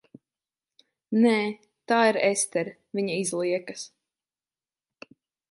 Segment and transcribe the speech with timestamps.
[1.25, 1.33] Nē.
[1.91, 3.85] Tā ir Estere, viņa izliekas.